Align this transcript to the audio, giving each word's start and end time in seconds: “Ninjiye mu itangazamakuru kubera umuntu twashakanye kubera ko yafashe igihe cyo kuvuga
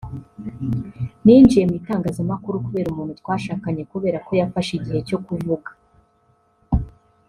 “Ninjiye 1.23 1.63
mu 1.69 1.73
itangazamakuru 1.79 2.63
kubera 2.65 2.87
umuntu 2.91 3.13
twashakanye 3.21 3.83
kubera 3.91 4.17
ko 4.27 4.31
yafashe 4.39 4.71
igihe 4.79 4.99
cyo 5.07 5.17
kuvuga 5.25 5.69